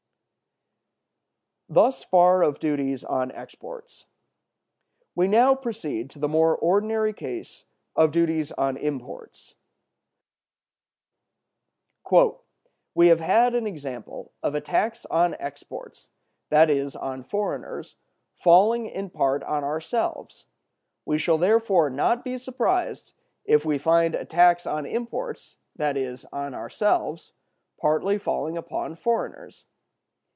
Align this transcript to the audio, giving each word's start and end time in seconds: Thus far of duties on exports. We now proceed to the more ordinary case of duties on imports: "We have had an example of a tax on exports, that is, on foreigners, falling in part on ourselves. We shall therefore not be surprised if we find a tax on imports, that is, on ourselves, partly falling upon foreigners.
Thus 1.73 2.03
far 2.03 2.43
of 2.43 2.59
duties 2.59 3.01
on 3.05 3.31
exports. 3.31 4.03
We 5.15 5.29
now 5.29 5.55
proceed 5.55 6.09
to 6.09 6.19
the 6.19 6.27
more 6.27 6.53
ordinary 6.53 7.13
case 7.13 7.63
of 7.95 8.11
duties 8.11 8.51
on 8.51 8.75
imports: 8.75 9.55
"We 12.93 13.07
have 13.07 13.21
had 13.21 13.55
an 13.55 13.65
example 13.67 14.33
of 14.43 14.53
a 14.53 14.59
tax 14.59 15.05
on 15.05 15.35
exports, 15.39 16.09
that 16.49 16.69
is, 16.69 16.97
on 16.97 17.23
foreigners, 17.23 17.95
falling 18.35 18.87
in 18.87 19.09
part 19.09 19.41
on 19.45 19.63
ourselves. 19.63 20.43
We 21.05 21.17
shall 21.17 21.37
therefore 21.37 21.89
not 21.89 22.25
be 22.25 22.37
surprised 22.37 23.13
if 23.45 23.63
we 23.63 23.77
find 23.77 24.13
a 24.13 24.25
tax 24.25 24.67
on 24.67 24.85
imports, 24.85 25.55
that 25.77 25.95
is, 25.95 26.25
on 26.33 26.53
ourselves, 26.53 27.31
partly 27.79 28.17
falling 28.17 28.57
upon 28.57 28.95
foreigners. 28.97 29.67